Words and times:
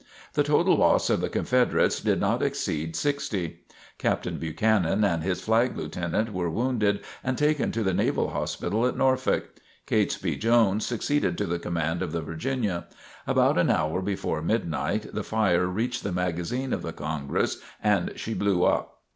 The 0.33 0.41
total 0.41 0.77
loss 0.77 1.11
of 1.11 1.21
the 1.21 1.29
Confederates 1.29 2.01
did 2.01 2.19
not 2.19 2.41
exceed 2.41 2.95
sixty. 2.95 3.59
Captain 3.99 4.39
Buchanan 4.39 5.03
and 5.03 5.21
his 5.21 5.41
flag 5.41 5.77
lieutenant 5.77 6.33
were 6.33 6.49
wounded 6.49 7.01
and 7.23 7.37
taken 7.37 7.71
to 7.71 7.83
the 7.83 7.93
Naval 7.93 8.31
Hospital 8.31 8.87
at 8.87 8.97
Norfolk. 8.97 9.59
Catesby 9.85 10.37
Jones 10.37 10.87
succeeded 10.87 11.37
to 11.37 11.45
the 11.45 11.59
command 11.59 12.01
of 12.01 12.13
the 12.13 12.21
"Virginia." 12.23 12.87
About 13.27 13.59
an 13.59 13.69
hour 13.69 14.01
before 14.01 14.41
midnight 14.41 15.13
the 15.13 15.23
fire 15.23 15.67
reached 15.67 16.01
the 16.03 16.11
magazine 16.11 16.73
of 16.73 16.81
the 16.81 16.93
"Congress" 16.93 17.59
and 17.83 18.11
she 18.15 18.33
blew 18.33 18.63
up. 18.63 19.01